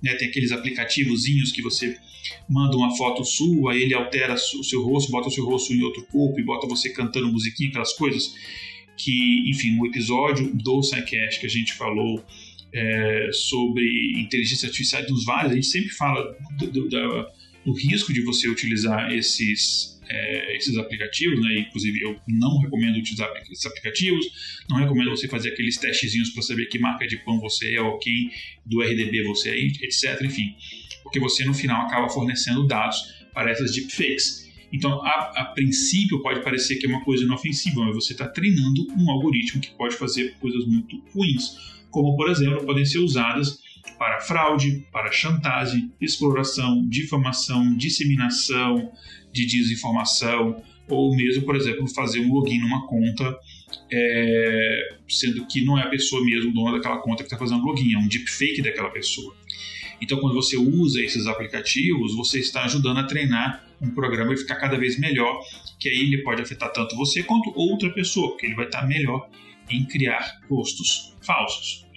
né, 0.02 0.14
tem 0.14 0.28
aqueles 0.28 0.52
aplicativozinhos 0.52 1.52
que 1.52 1.62
você 1.62 1.96
manda 2.48 2.76
uma 2.76 2.96
foto 2.96 3.24
sua, 3.24 3.76
ele 3.76 3.94
altera 3.94 4.34
o 4.34 4.64
seu 4.64 4.82
rosto, 4.82 5.10
bota 5.10 5.28
o 5.28 5.30
seu 5.30 5.44
rosto 5.44 5.72
em 5.72 5.82
outro 5.82 6.02
corpo 6.06 6.38
e 6.38 6.42
bota 6.42 6.66
você 6.66 6.90
cantando 6.90 7.30
musiquinha, 7.32 7.70
aquelas 7.70 7.92
coisas 7.92 8.34
que, 8.96 9.50
enfim, 9.50 9.76
no 9.76 9.86
episódio 9.86 10.52
do 10.54 10.82
SciCast 10.82 11.40
que 11.40 11.46
a 11.46 11.50
gente 11.50 11.72
falou 11.74 12.24
é, 12.72 13.30
sobre 13.32 14.20
inteligência 14.20 14.66
artificial 14.66 15.04
dos 15.06 15.24
vários, 15.24 15.52
a 15.52 15.54
gente 15.54 15.66
sempre 15.66 15.90
fala 15.90 16.36
do, 16.58 16.66
do, 16.66 16.88
do 17.64 17.72
risco 17.72 18.12
de 18.12 18.20
você 18.22 18.48
utilizar 18.48 19.12
esses 19.12 19.97
é, 20.08 20.56
esses 20.56 20.76
aplicativos, 20.76 21.40
né? 21.40 21.58
Inclusive 21.60 22.00
eu 22.00 22.20
não 22.26 22.58
recomendo 22.58 22.96
utilizar 22.96 23.30
esses 23.50 23.66
aplicativos, 23.66 24.26
não 24.68 24.78
recomendo 24.78 25.10
você 25.10 25.28
fazer 25.28 25.50
aqueles 25.50 25.76
testezinhos 25.76 26.30
para 26.30 26.42
saber 26.42 26.66
que 26.66 26.78
marca 26.78 27.06
de 27.06 27.16
pão 27.18 27.38
você 27.40 27.74
é 27.74 27.80
ou 27.80 27.98
quem 27.98 28.30
do 28.64 28.82
RDB 28.82 29.24
você 29.24 29.50
é, 29.50 29.58
etc. 29.58 30.20
Enfim, 30.22 30.54
porque 31.02 31.20
você 31.20 31.44
no 31.44 31.54
final 31.54 31.86
acaba 31.86 32.08
fornecendo 32.08 32.66
dados 32.66 32.96
para 33.32 33.50
essas 33.50 33.72
deepfakes. 33.72 34.48
Então, 34.72 35.02
a, 35.02 35.32
a, 35.36 35.44
princípio, 35.46 36.20
pode 36.22 36.42
parecer 36.42 36.76
que 36.76 36.86
é 36.86 36.88
uma 36.88 37.02
coisa 37.02 37.24
inofensiva, 37.24 37.82
mas 37.84 37.94
você 37.94 38.12
está 38.12 38.28
treinando 38.28 38.86
um 38.96 39.10
algoritmo 39.10 39.60
que 39.60 39.70
pode 39.70 39.96
fazer 39.96 40.34
coisas 40.40 40.66
muito 40.66 41.02
ruins, 41.14 41.56
como, 41.90 42.14
por 42.16 42.28
exemplo, 42.30 42.66
podem 42.66 42.84
ser 42.84 42.98
usadas 42.98 43.58
para 43.98 44.20
fraude, 44.20 44.86
para 44.92 45.10
chantagem, 45.12 45.92
exploração, 46.00 46.86
difamação, 46.88 47.76
disseminação 47.76 48.92
de 49.32 49.46
desinformação, 49.46 50.62
ou 50.88 51.14
mesmo, 51.14 51.44
por 51.44 51.54
exemplo, 51.54 51.86
fazer 51.88 52.20
um 52.20 52.32
login 52.32 52.58
numa 52.58 52.86
conta, 52.86 53.36
é, 53.92 54.96
sendo 55.08 55.46
que 55.46 55.64
não 55.64 55.78
é 55.78 55.82
a 55.82 55.88
pessoa 55.88 56.24
mesmo 56.24 56.52
dona 56.52 56.72
daquela 56.72 56.98
conta 56.98 57.18
que 57.18 57.24
está 57.24 57.36
fazendo 57.36 57.64
login, 57.64 57.94
é 57.94 57.98
um 57.98 58.08
deepfake 58.08 58.62
daquela 58.62 58.90
pessoa. 58.90 59.34
Então, 60.00 60.18
quando 60.20 60.34
você 60.34 60.56
usa 60.56 61.02
esses 61.02 61.26
aplicativos, 61.26 62.14
você 62.14 62.38
está 62.38 62.64
ajudando 62.64 62.98
a 62.98 63.04
treinar 63.04 63.64
um 63.80 63.90
programa 63.90 64.32
e 64.32 64.36
ficar 64.36 64.56
cada 64.56 64.78
vez 64.78 64.98
melhor, 64.98 65.40
que 65.78 65.88
aí 65.88 65.98
ele 65.98 66.22
pode 66.22 66.40
afetar 66.40 66.72
tanto 66.72 66.96
você 66.96 67.22
quanto 67.22 67.52
outra 67.54 67.90
pessoa, 67.90 68.30
porque 68.30 68.46
ele 68.46 68.54
vai 68.54 68.66
estar 68.66 68.86
melhor 68.86 69.28
em 69.68 69.84
criar 69.84 70.40
rostos 70.48 71.14
falsos. 71.20 71.87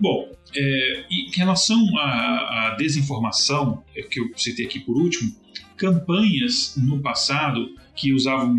Bom, 0.00 0.30
é, 0.56 1.04
em 1.10 1.30
relação 1.34 1.78
à, 1.98 2.68
à 2.68 2.76
desinformação, 2.76 3.82
é, 3.96 4.02
que 4.02 4.20
eu 4.20 4.30
citei 4.36 4.66
aqui 4.66 4.80
por 4.80 4.96
último, 4.96 5.32
campanhas 5.76 6.74
no 6.76 7.00
passado 7.00 7.74
que 7.94 8.12
usavam, 8.12 8.56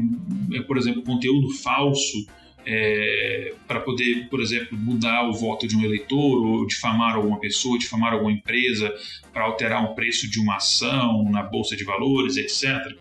é, 0.54 0.62
por 0.62 0.78
exemplo, 0.78 1.02
conteúdo 1.02 1.50
falso 1.50 2.26
é, 2.66 3.54
para 3.68 3.80
poder, 3.80 4.28
por 4.30 4.42
exemplo, 4.42 4.78
mudar 4.78 5.28
o 5.28 5.34
voto 5.34 5.68
de 5.68 5.76
um 5.76 5.84
eleitor 5.84 6.46
ou 6.46 6.68
difamar 6.68 7.16
alguma 7.16 7.40
pessoa, 7.40 7.80
difamar 7.80 8.14
alguma 8.14 8.32
empresa 8.32 8.94
para 9.34 9.46
alterar 9.46 9.84
o 9.84 9.96
preço 9.96 10.30
de 10.30 10.40
uma 10.40 10.58
ação 10.58 11.24
na 11.32 11.42
bolsa 11.42 11.76
de 11.76 11.84
valores, 11.84 12.38
etc. 12.38 12.96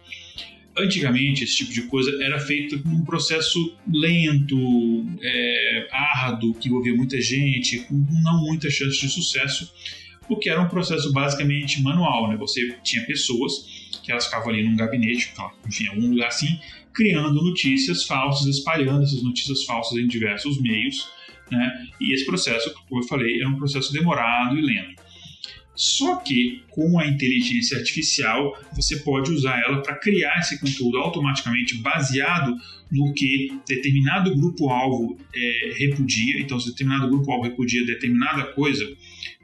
Antigamente, 0.79 1.45
esse 1.45 1.57
tipo 1.57 1.73
de 1.73 1.83
coisa 1.83 2.11
era 2.23 2.39
feito 2.39 2.81
num 2.89 3.05
processo 3.05 3.77
lento, 3.93 5.07
é, 5.21 5.89
árduo, 5.91 6.55
que 6.55 6.69
envolvia 6.69 6.95
muita 6.95 7.21
gente, 7.21 7.81
com 7.81 7.95
não 8.23 8.45
muita 8.45 8.71
chance 8.71 9.01
de 9.01 9.09
sucesso, 9.09 9.73
porque 10.27 10.49
era 10.49 10.61
um 10.61 10.69
processo 10.69 11.13
basicamente 11.13 11.83
manual. 11.83 12.29
Né? 12.29 12.37
Você 12.37 12.77
tinha 12.83 13.05
pessoas 13.07 13.89
que 14.03 14.13
elas 14.13 14.27
ficavam 14.27 14.51
ali 14.51 14.63
num 14.63 14.77
gabinete, 14.77 15.33
enfim, 15.67 15.89
algum 15.89 16.11
lugar 16.11 16.29
assim, 16.29 16.59
criando 16.93 17.43
notícias 17.43 18.05
falsas, 18.05 18.47
espalhando 18.47 19.03
essas 19.03 19.23
notícias 19.23 19.65
falsas 19.65 19.99
em 19.99 20.07
diversos 20.07 20.61
meios, 20.61 21.09
né? 21.51 21.87
E 22.01 22.13
esse 22.13 22.25
processo, 22.27 22.73
como 22.89 23.03
eu 23.03 23.07
falei, 23.07 23.41
é 23.41 23.47
um 23.47 23.57
processo 23.57 23.93
demorado 23.93 24.59
e 24.59 24.63
lento. 24.63 25.03
Só 25.79 26.17
que 26.17 26.65
com 26.71 26.99
a 26.99 27.07
inteligência 27.07 27.79
artificial 27.79 28.53
você 28.75 28.97
pode 28.97 29.31
usar 29.31 29.61
ela 29.61 29.81
para 29.81 29.95
criar 29.95 30.37
esse 30.41 30.59
conteúdo 30.59 30.99
automaticamente 30.99 31.77
baseado 31.79 32.53
no 32.91 33.15
que 33.15 33.53
determinado 33.65 34.35
grupo-alvo 34.35 35.17
é, 35.33 35.75
repudia. 35.79 36.41
Então, 36.41 36.59
se 36.59 36.71
determinado 36.71 37.09
grupo-alvo 37.09 37.45
repudia 37.45 37.87
determinada 37.87 38.43
coisa, 38.55 38.85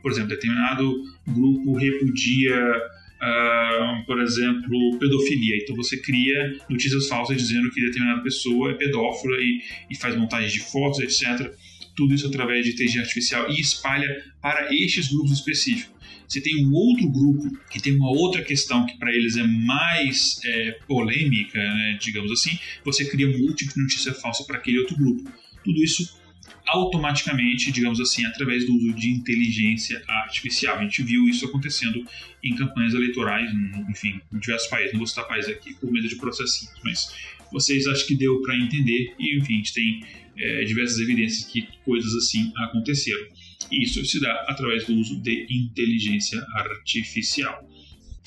por 0.03 0.11
exemplo, 0.11 0.31
determinado 0.31 0.93
grupo 1.29 1.77
repudia 1.77 2.83
Uh, 3.15 4.05
por 4.05 4.21
exemplo, 4.21 4.99
pedofilia. 4.99 5.57
Então 5.57 5.75
você 5.75 5.97
cria 5.97 6.59
notícias 6.69 7.09
falsas 7.09 7.39
dizendo 7.39 7.71
que 7.71 7.81
determinada 7.81 8.21
pessoa 8.23 8.73
é 8.73 8.75
pedófila 8.75 9.37
e, 9.39 9.63
e 9.89 9.97
faz 9.97 10.15
montagem 10.15 10.51
de 10.51 10.61
fotos, 10.61 10.99
etc. 10.99 11.51
Tudo 11.97 12.13
isso 12.13 12.27
através 12.27 12.67
de 12.67 12.73
inteligência 12.73 13.01
artificial 13.01 13.51
e 13.51 13.59
espalha 13.59 14.23
para 14.43 14.75
estes 14.75 15.09
grupos 15.09 15.33
específicos. 15.33 15.94
Você 16.35 16.41
tem 16.41 16.67
um 16.67 16.73
outro 16.73 17.09
grupo 17.09 17.57
que 17.71 17.81
tem 17.81 17.95
uma 17.95 18.11
outra 18.11 18.43
questão 18.43 18.85
que 18.85 18.99
para 18.99 19.15
eles 19.15 19.37
é 19.37 19.47
mais 19.47 20.41
é, 20.45 20.73
polêmica, 20.89 21.57
né, 21.57 21.97
digamos 22.01 22.33
assim, 22.33 22.59
você 22.85 23.05
cria 23.05 23.29
um 23.29 23.43
outro 23.43 23.55
tipo 23.55 23.75
de 23.75 23.81
notícia 23.83 24.13
falsa 24.13 24.43
para 24.45 24.57
aquele 24.57 24.81
outro 24.81 24.97
grupo. 24.97 25.31
Tudo 25.63 25.81
isso 25.81 26.19
automaticamente, 26.67 27.71
digamos 27.71 28.01
assim, 28.01 28.25
através 28.27 28.67
do 28.67 28.75
uso 28.75 28.93
de 28.95 29.11
inteligência 29.11 30.03
artificial. 30.09 30.77
A 30.77 30.83
gente 30.83 31.05
viu 31.05 31.29
isso 31.29 31.47
acontecendo 31.47 32.05
em 32.43 32.57
campanhas 32.57 32.95
eleitorais, 32.95 33.49
enfim, 33.89 34.21
em 34.33 34.39
diversos 34.41 34.69
países. 34.69 34.93
Não 34.93 34.99
vou 34.99 35.07
citar 35.07 35.29
países 35.29 35.49
aqui 35.53 35.73
por 35.75 35.93
medo 35.93 36.09
de 36.09 36.17
processinhos, 36.17 36.75
mas 36.83 37.15
vocês 37.53 37.87
acham 37.87 38.09
que 38.09 38.17
deu 38.17 38.43
para 38.43 38.57
entender 38.57 39.15
e, 39.21 39.39
enfim, 39.39 39.55
a 39.55 39.57
gente 39.59 39.73
tem 39.73 40.05
é, 40.37 40.65
diversas 40.65 40.99
evidências 40.99 41.45
que 41.45 41.69
coisas 41.85 42.13
assim 42.17 42.53
aconteceram. 42.57 43.25
Isso 43.71 44.05
se 44.05 44.21
dá 44.21 44.33
através 44.49 44.87
do 44.87 44.95
uso 44.95 45.21
de 45.21 45.47
inteligência 45.51 46.41
artificial. 46.55 47.69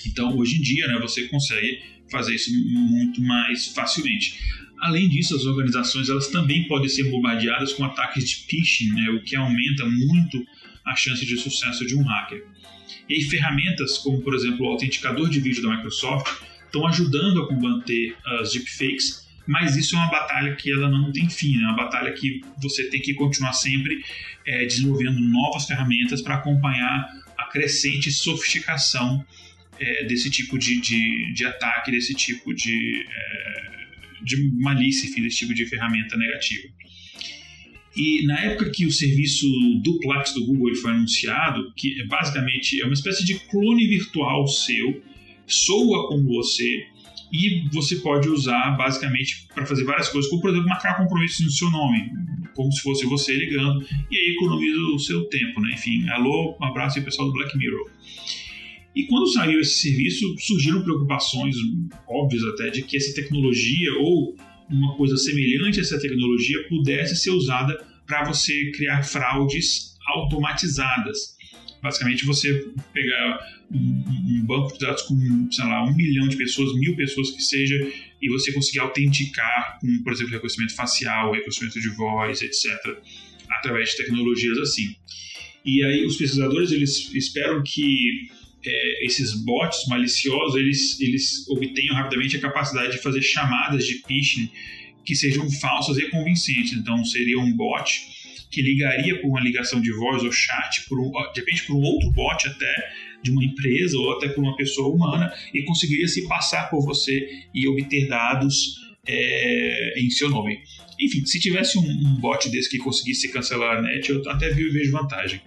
Então, 0.05 0.37
hoje 0.37 0.57
em 0.57 0.61
dia, 0.61 0.87
né, 0.87 0.99
você 0.99 1.27
consegue 1.27 1.81
fazer 2.09 2.35
isso 2.35 2.51
muito 2.53 3.21
mais 3.21 3.67
facilmente. 3.67 4.39
Além 4.79 5.09
disso, 5.09 5.35
as 5.35 5.45
organizações 5.45 6.09
elas 6.09 6.27
também 6.27 6.67
podem 6.67 6.87
ser 6.87 7.09
bombardeadas 7.09 7.73
com 7.73 7.83
ataques 7.83 8.29
de 8.29 8.35
phishing, 8.35 8.91
né, 8.91 9.09
o 9.09 9.23
que 9.23 9.35
aumenta 9.35 9.85
muito 9.85 10.45
a 10.85 10.95
chance 10.95 11.25
de 11.25 11.37
sucesso 11.37 11.85
de 11.85 11.95
um 11.95 12.03
hacker. 12.03 12.45
E 13.09 13.23
ferramentas 13.23 13.97
como, 13.97 14.21
por 14.21 14.35
exemplo, 14.35 14.65
o 14.65 14.69
autenticador 14.69 15.29
de 15.29 15.39
vídeo 15.39 15.63
da 15.63 15.75
Microsoft 15.75 16.27
estão 16.65 16.85
ajudando 16.87 17.41
a 17.41 17.47
combater 17.47 18.15
as 18.39 18.51
deepfakes, 18.51 19.26
mas 19.47 19.77
isso 19.77 19.95
é 19.95 19.99
uma 19.99 20.09
batalha 20.11 20.55
que 20.55 20.71
ela 20.71 20.89
não 20.89 21.11
tem 21.11 21.29
fim, 21.29 21.55
é 21.55 21.59
né? 21.59 21.63
uma 21.65 21.75
batalha 21.75 22.11
que 22.11 22.41
você 22.61 22.89
tem 22.89 23.01
que 23.01 23.13
continuar 23.13 23.53
sempre 23.53 24.03
é, 24.45 24.65
desenvolvendo 24.65 25.19
novas 25.19 25.65
ferramentas 25.65 26.21
para 26.21 26.35
acompanhar 26.35 27.07
a 27.37 27.45
crescente 27.45 28.11
sofisticação 28.11 29.25
é, 29.79 30.05
desse 30.05 30.29
tipo 30.29 30.57
de, 30.57 30.81
de, 30.81 31.33
de, 31.33 31.45
ataque, 31.45 31.91
desse 31.91 32.13
tipo 32.13 32.53
de, 32.53 33.05
é, 33.09 34.23
de 34.23 34.51
malícia, 34.59 35.07
enfim, 35.07 35.21
desse 35.21 35.37
tipo 35.37 35.53
de 35.53 35.65
ferramenta 35.65 36.17
negativa. 36.17 36.67
E 37.95 38.23
na 38.25 38.39
época 38.41 38.69
que 38.69 38.85
o 38.85 38.91
serviço 38.91 39.47
Duplex 39.83 40.33
do 40.33 40.45
Google 40.45 40.75
foi 40.75 40.91
anunciado, 40.91 41.73
que 41.75 41.99
é 41.99 42.05
basicamente 42.05 42.79
é 42.79 42.85
uma 42.85 42.93
espécie 42.93 43.25
de 43.25 43.39
clone 43.39 43.87
virtual 43.87 44.47
seu, 44.47 45.01
soa 45.47 46.07
como 46.07 46.27
você, 46.27 46.85
e 47.31 47.67
você 47.73 47.97
pode 47.97 48.29
usar 48.29 48.71
basicamente 48.77 49.47
para 49.53 49.65
fazer 49.65 49.83
várias 49.83 50.09
coisas, 50.09 50.29
como 50.29 50.41
por 50.41 50.49
exemplo 50.51 50.67
marcar 50.67 50.97
compromissos 50.97 51.45
no 51.45 51.51
seu 51.51 51.69
nome, 51.69 52.09
como 52.55 52.71
se 52.71 52.81
fosse 52.81 53.05
você 53.05 53.35
ligando, 53.35 53.85
e 54.09 54.17
aí 54.17 54.33
economiza 54.35 54.79
o 54.93 54.99
seu 54.99 55.25
tempo, 55.25 55.61
né? 55.61 55.71
Enfim, 55.73 56.07
alô, 56.09 56.57
um 56.59 56.65
abraço 56.65 56.97
aí 56.97 57.05
pessoal 57.05 57.27
do 57.27 57.33
Black 57.33 57.57
Mirror. 57.57 57.91
E 58.95 59.03
quando 59.05 59.31
saiu 59.31 59.59
esse 59.59 59.77
serviço, 59.79 60.35
surgiram 60.39 60.81
preocupações 60.81 61.55
óbvias 62.07 62.43
até 62.45 62.69
de 62.71 62.81
que 62.81 62.97
essa 62.97 63.13
tecnologia 63.13 63.93
ou 63.99 64.35
uma 64.69 64.95
coisa 64.95 65.15
semelhante 65.15 65.79
a 65.79 65.81
essa 65.81 65.99
tecnologia 65.99 66.67
pudesse 66.67 67.15
ser 67.15 67.29
usada 67.29 67.77
para 68.07 68.23
você 68.23 68.71
criar 68.71 69.03
fraudes 69.03 69.95
automatizadas. 70.07 71.36
Basicamente, 71.81 72.25
você 72.25 72.71
pegar 72.93 73.39
um, 73.71 73.77
um, 73.77 74.45
banco 74.45 74.73
de 74.73 74.79
dados 74.79 75.03
com, 75.03 75.15
sei 75.51 75.65
lá, 75.65 75.83
um 75.83 75.95
milhão 75.95 76.27
de 76.27 76.37
pessoas, 76.37 76.73
mil 76.75 76.95
pessoas 76.95 77.31
que 77.31 77.41
seja, 77.41 77.75
e 78.21 78.29
você 78.29 78.51
conseguir 78.51 78.79
autenticar 78.79 79.77
com, 79.79 80.03
por 80.03 80.13
exemplo, 80.13 80.33
reconhecimento 80.33 80.75
facial, 80.75 81.31
reconhecimento 81.31 81.79
de 81.79 81.89
voz, 81.89 82.41
etc., 82.41 82.71
através 83.49 83.91
de 83.91 83.97
tecnologias 83.97 84.57
assim. 84.59 84.95
E 85.65 85.83
aí 85.83 86.05
os 86.05 86.15
pesquisadores 86.15 86.71
eles 86.71 87.13
esperam 87.13 87.61
que 87.63 88.29
é, 88.65 89.05
esses 89.05 89.33
bots 89.43 89.85
maliciosos 89.87 90.55
eles, 90.55 90.99
eles 90.99 91.47
obtenham 91.49 91.95
rapidamente 91.95 92.37
a 92.37 92.39
capacidade 92.39 92.93
de 92.93 92.97
fazer 92.99 93.21
chamadas 93.21 93.85
de 93.85 94.01
phishing 94.07 94.49
que 95.05 95.15
sejam 95.15 95.49
falsas 95.51 95.97
e 95.97 96.09
convincentes. 96.09 96.73
Então 96.73 97.03
seria 97.05 97.39
um 97.39 97.51
bot 97.53 98.01
que 98.51 98.61
ligaria 98.61 99.19
por 99.21 99.27
uma 99.29 99.41
ligação 99.41 99.81
de 99.81 99.91
voz 99.91 100.23
ou 100.23 100.31
chat, 100.31 100.85
por 100.87 100.99
um, 100.99 101.11
de 101.33 101.39
repente 101.39 101.63
por 101.63 101.75
um 101.75 101.81
outro 101.81 102.11
bot 102.11 102.47
até 102.47 102.91
de 103.23 103.31
uma 103.31 103.43
empresa 103.43 103.97
ou 103.97 104.13
até 104.13 104.29
por 104.29 104.43
uma 104.43 104.55
pessoa 104.55 104.93
humana 104.93 105.33
e 105.53 105.63
conseguiria 105.63 106.07
se 106.07 106.27
passar 106.27 106.69
por 106.69 106.85
você 106.85 107.45
e 107.53 107.67
obter 107.67 108.07
dados 108.07 108.77
é, 109.07 109.99
em 109.99 110.09
seu 110.09 110.29
nome. 110.29 110.59
Enfim, 110.99 111.25
se 111.25 111.39
tivesse 111.39 111.77
um, 111.77 111.81
um, 111.81 112.15
bot 112.19 112.49
desse 112.49 112.69
que 112.69 112.77
conseguisse 112.77 113.31
cancelar 113.31 113.77
a 113.77 113.81
net, 113.81 114.09
eu 114.09 114.21
até 114.29 114.49
vejo 114.49 114.91
vantagem. 114.91 115.41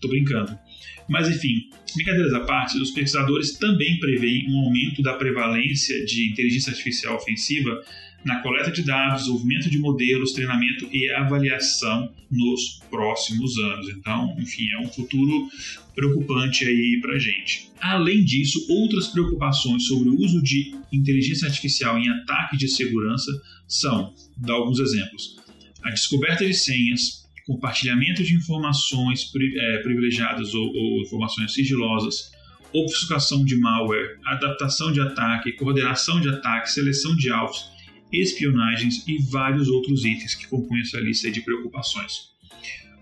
Tô 0.00 0.08
brincando. 0.08 0.56
Mas 1.08 1.28
enfim, 1.28 1.68
brincadeiras 1.94 2.32
à 2.32 2.40
parte, 2.40 2.78
os 2.78 2.90
pesquisadores 2.90 3.58
também 3.58 3.98
preveem 3.98 4.50
um 4.50 4.64
aumento 4.64 5.02
da 5.02 5.14
prevalência 5.14 6.04
de 6.04 6.30
inteligência 6.30 6.70
artificial 6.70 7.16
ofensiva 7.16 7.82
na 8.24 8.40
coleta 8.40 8.70
de 8.70 8.82
dados, 8.82 9.22
desenvolvimento 9.22 9.70
de 9.70 9.78
modelos, 9.78 10.32
treinamento 10.32 10.88
e 10.92 11.10
avaliação 11.10 12.12
nos 12.30 12.80
próximos 12.90 13.56
anos. 13.58 13.88
Então, 13.90 14.34
enfim, 14.38 14.66
é 14.72 14.80
um 14.80 14.88
futuro 14.88 15.48
preocupante 15.94 16.64
aí 16.64 16.98
para 17.00 17.18
gente. 17.18 17.70
Além 17.80 18.24
disso, 18.24 18.64
outras 18.68 19.08
preocupações 19.08 19.86
sobre 19.86 20.08
o 20.08 20.20
uso 20.20 20.42
de 20.42 20.74
inteligência 20.92 21.46
artificial 21.46 21.98
em 21.98 22.08
ataques 22.08 22.58
de 22.58 22.68
segurança 22.68 23.30
são, 23.68 24.14
dar 24.36 24.54
alguns 24.54 24.78
exemplos, 24.78 25.36
a 25.82 25.90
descoberta 25.90 26.46
de 26.46 26.54
senhas, 26.54 27.24
compartilhamento 27.46 28.24
de 28.24 28.34
informações 28.34 29.30
é, 29.34 29.78
privilegiadas 29.78 30.54
ou, 30.54 30.66
ou 30.74 31.02
informações 31.02 31.52
sigilosas, 31.52 32.32
obfuscação 32.72 33.44
de 33.44 33.56
malware, 33.56 34.18
adaptação 34.24 34.90
de 34.90 35.00
ataque, 35.00 35.52
coordenação 35.52 36.20
de 36.20 36.28
ataque, 36.28 36.72
seleção 36.72 37.14
de 37.14 37.30
alvos, 37.30 37.70
espionagens 38.20 39.06
e 39.06 39.18
vários 39.18 39.68
outros 39.68 40.04
itens 40.04 40.34
que 40.34 40.46
compõem 40.46 40.80
essa 40.80 41.00
lista 41.00 41.30
de 41.30 41.40
preocupações. 41.40 42.34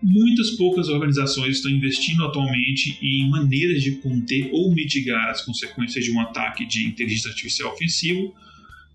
Muitas 0.03 0.51
poucas 0.53 0.89
organizações 0.89 1.57
estão 1.57 1.71
investindo 1.71 2.25
atualmente 2.25 2.99
em 3.01 3.31
maneiras 3.31 3.83
de 3.83 3.93
conter 3.93 4.49
ou 4.53 4.75
mitigar 4.75 5.31
as 5.31 5.43
consequências 5.45 6.05
de 6.05 6.11
um 6.11 6.21
ataque 6.21 6.67
de 6.67 6.87
inteligência 6.87 7.31
artificial 7.31 7.73
ofensivo, 7.73 8.35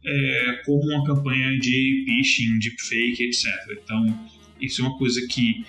é, 0.05 0.61
como 0.65 0.83
uma 0.83 1.05
campanha 1.05 1.57
de 1.59 2.03
phishing, 2.05 2.59
deepfake, 2.59 3.23
etc. 3.23 3.45
Então, 3.83 4.29
isso 4.59 4.81
é 4.81 4.85
uma 4.85 4.97
coisa 4.97 5.25
que 5.27 5.63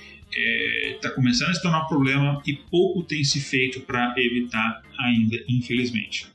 está 0.94 1.08
é, 1.08 1.12
começando 1.12 1.50
a 1.50 1.54
se 1.54 1.62
tornar 1.62 1.84
um 1.84 1.88
problema 1.88 2.42
e 2.46 2.54
pouco 2.54 3.02
tem 3.02 3.22
se 3.22 3.40
feito 3.40 3.80
para 3.80 4.14
evitar 4.18 4.82
ainda, 4.98 5.36
infelizmente. 5.48 6.26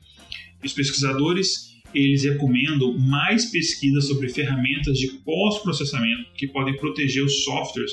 Os 0.63 0.74
pesquisadores 0.74 1.73
eles 1.93 2.23
recomendam 2.23 2.97
mais 2.97 3.45
pesquisas 3.45 4.07
sobre 4.07 4.29
ferramentas 4.29 4.97
de 4.97 5.07
pós-processamento 5.25 6.29
que 6.35 6.47
podem 6.47 6.75
proteger 6.77 7.23
os 7.23 7.43
softwares 7.43 7.91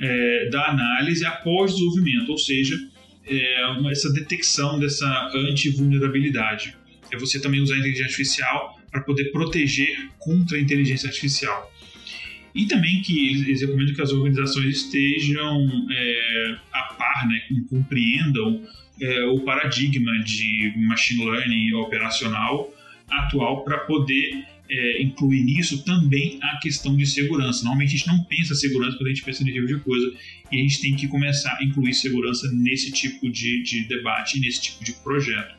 é, 0.00 0.48
da 0.50 0.68
análise 0.68 1.24
após 1.24 1.72
desenvolvimento, 1.72 2.30
ou 2.30 2.38
seja, 2.38 2.76
é, 3.26 3.66
uma, 3.78 3.90
essa 3.90 4.12
detecção 4.12 4.78
dessa 4.78 5.30
anti-vulnerabilidade. 5.34 6.76
É 7.12 7.18
você 7.18 7.40
também 7.40 7.60
usar 7.60 7.74
a 7.74 7.78
inteligência 7.78 8.06
artificial 8.06 8.80
para 8.90 9.02
poder 9.02 9.30
proteger 9.30 10.08
contra 10.18 10.56
a 10.56 10.60
inteligência 10.60 11.08
artificial. 11.08 11.70
E 12.54 12.66
também 12.66 13.00
que 13.02 13.28
eles, 13.28 13.46
eles 13.46 13.60
recomendam 13.60 13.94
que 13.94 14.02
as 14.02 14.10
organizações 14.10 14.76
estejam 14.76 15.86
é, 15.90 16.56
a 16.72 16.94
par, 16.94 17.28
né, 17.28 17.42
compreendam 17.68 18.62
é, 19.00 19.24
o 19.26 19.40
paradigma 19.40 20.12
de 20.24 20.72
machine 20.76 21.24
learning 21.24 21.74
operacional 21.74 22.72
atual 23.10 23.64
para 23.64 23.78
poder 23.78 24.44
é, 24.70 25.02
incluir 25.02 25.42
nisso 25.42 25.84
também 25.84 26.38
a 26.42 26.58
questão 26.58 26.96
de 26.96 27.06
segurança. 27.06 27.64
Normalmente 27.64 27.94
a 27.94 27.98
gente 27.98 28.06
não 28.06 28.24
pensa 28.24 28.54
segurança 28.54 28.96
quando 28.96 29.08
a 29.08 29.10
gente 29.10 29.24
pensa 29.24 29.42
nesse 29.44 29.56
tipo 29.56 29.66
de 29.66 29.80
coisa 29.80 30.14
e 30.52 30.58
a 30.58 30.62
gente 30.62 30.80
tem 30.80 30.96
que 30.96 31.08
começar 31.08 31.56
a 31.60 31.64
incluir 31.64 31.92
segurança 31.94 32.50
nesse 32.52 32.92
tipo 32.92 33.28
de, 33.30 33.62
de 33.62 33.84
debate, 33.84 34.38
nesse 34.38 34.62
tipo 34.62 34.84
de 34.84 34.92
projeto. 34.92 35.54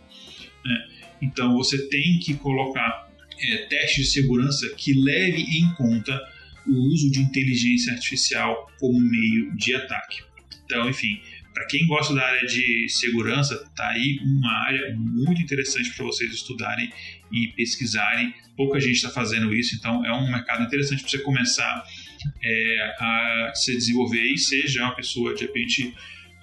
Né? 0.65 0.87
Então 1.21 1.53
você 1.55 1.89
tem 1.89 2.19
que 2.19 2.35
colocar 2.35 3.09
é, 3.41 3.57
testes 3.65 4.05
de 4.05 4.11
segurança 4.11 4.69
que 4.75 4.93
leve 4.93 5.41
em 5.41 5.73
conta 5.75 6.19
o 6.65 6.73
uso 6.93 7.11
de 7.11 7.19
inteligência 7.19 7.93
artificial 7.93 8.71
como 8.79 8.99
meio 8.99 9.55
de 9.55 9.73
ataque. 9.73 10.21
Então, 10.65 10.89
enfim, 10.89 11.19
para 11.53 11.65
quem 11.67 11.85
gosta 11.87 12.13
da 12.13 12.23
área 12.23 12.47
de 12.47 12.87
segurança, 12.89 13.69
tá 13.75 13.89
aí 13.89 14.19
uma 14.23 14.51
área 14.65 14.95
muito 14.95 15.41
interessante 15.41 15.93
para 15.93 16.05
vocês 16.05 16.31
estudarem 16.33 16.91
e 17.31 17.47
pesquisarem. 17.49 18.33
Pouca 18.55 18.79
gente 18.79 18.95
está 18.95 19.09
fazendo 19.09 19.53
isso, 19.53 19.75
então 19.75 20.05
é 20.05 20.13
um 20.13 20.31
mercado 20.31 20.63
interessante 20.63 21.01
para 21.01 21.09
você 21.09 21.19
começar 21.19 21.83
é, 22.43 22.95
a 22.99 23.51
se 23.55 23.73
desenvolver 23.73 24.23
e 24.23 24.37
ser 24.37 24.67
já 24.67 24.85
uma 24.85 24.95
pessoa 24.95 25.33
de 25.33 25.41
repente 25.41 25.93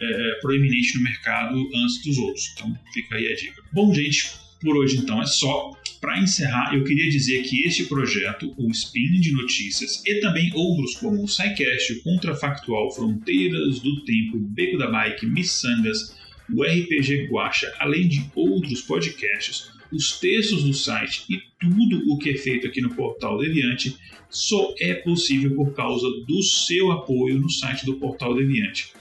é, 0.01 0.39
proeminente 0.41 0.97
no 0.97 1.03
mercado 1.03 1.69
antes 1.75 2.03
dos 2.03 2.19
outros. 2.19 2.53
Então 2.55 2.79
fica 2.93 3.17
aí 3.17 3.33
a 3.33 3.35
dica. 3.35 3.63
Bom, 3.73 3.93
gente, 3.95 4.31
por 4.61 4.77
hoje 4.77 4.97
então 4.97 5.21
é 5.23 5.27
só. 5.27 5.73
Para 6.01 6.21
encerrar, 6.21 6.75
eu 6.75 6.85
queria 6.85 7.11
dizer 7.11 7.43
que 7.43 7.67
este 7.67 7.85
projeto, 7.87 8.55
o 8.57 8.71
Spin 8.71 9.21
de 9.21 9.33
Notícias, 9.33 10.03
e 10.07 10.21
também 10.21 10.53
outros 10.55 10.95
como 10.95 11.23
o 11.23 11.29
SciCast, 11.29 11.93
o 11.93 12.03
Contrafactual, 12.03 12.91
Fronteiras 12.93 13.81
do 13.81 14.05
Tempo, 14.05 14.39
Beco 14.39 14.79
da 14.79 14.89
Bike, 14.89 15.27
Missangas, 15.27 16.17
o 16.55 16.63
RPG 16.63 17.27
Guacha, 17.27 17.75
além 17.79 18.07
de 18.07 18.25
outros 18.35 18.81
podcasts, 18.83 19.71
os 19.93 20.19
textos 20.19 20.63
do 20.63 20.73
site 20.73 21.25
e 21.29 21.43
tudo 21.59 22.13
o 22.13 22.19
que 22.19 22.31
é 22.31 22.37
feito 22.37 22.67
aqui 22.67 22.81
no 22.81 22.95
Portal 22.95 23.39
Deviante 23.39 23.97
só 24.31 24.75
é 24.79 24.95
possível 24.95 25.55
por 25.55 25.75
causa 25.75 26.07
do 26.27 26.43
seu 26.43 26.93
apoio 26.93 27.39
no 27.39 27.51
site 27.51 27.87
do 27.87 27.95
Portal 27.95 28.35
Deviante, 28.35 28.93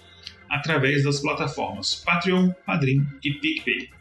através 0.50 1.04
das 1.04 1.20
plataformas 1.20 1.96
Patreon, 1.96 2.52
Padrim 2.66 3.06
e 3.24 3.34
PicPay. 3.34 3.97